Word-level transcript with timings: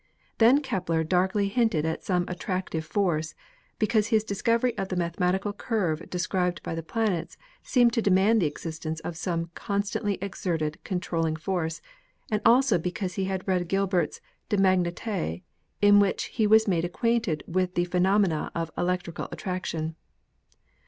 Then 0.39 0.61
Kepler 0.61 1.03
darkly 1.03 1.47
hinted 1.47 1.85
at 1.85 2.03
some 2.03 2.25
attractive 2.27 2.83
force, 2.83 3.35
because 3.77 4.07
his 4.07 4.23
discovery 4.23 4.75
of 4.75 4.87
the 4.89 4.95
mathematical 4.95 5.53
curve 5.53 6.09
described 6.09 6.63
by 6.63 6.73
the 6.73 6.81
planets 6.81 7.37
seemed 7.61 7.93
to 7.93 8.01
demand 8.01 8.41
the 8.41 8.47
existence 8.47 8.99
of 9.01 9.15
some 9.15 9.51
constantly 9.53 10.17
exerted 10.19 10.83
con 10.83 11.01
trolling 11.01 11.35
force 11.35 11.83
and 12.31 12.41
also 12.43 12.79
because 12.79 13.13
he 13.13 13.25
had 13.25 13.47
read 13.47 13.67
Gilbert's 13.67 14.21
'De 14.49 14.57
Magnete,' 14.57 15.43
in 15.83 15.99
which 15.99 16.23
he 16.33 16.47
was 16.47 16.67
made 16.67 16.83
acquainted 16.83 17.43
with 17.45 17.75
the 17.75 17.85
phe 17.85 17.99
nomena 18.01 18.49
of 18.55 18.71
electrical 18.79 19.27
attraction. 19.31 19.95